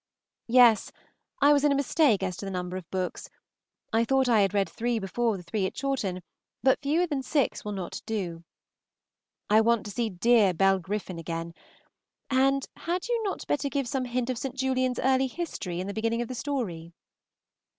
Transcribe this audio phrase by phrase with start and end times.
[0.47, 0.91] Yes,
[1.43, 3.29] I was in a mistake as to the number of books.
[3.93, 6.23] I thought I had read three before the three at Chawton,
[6.63, 8.43] but fewer than six will not do.
[9.47, 11.53] I want to see dear Bell Griffin again;
[12.31, 14.55] and had you not better give some hint of St.
[14.55, 16.93] Julian's early history in the beginning of the story?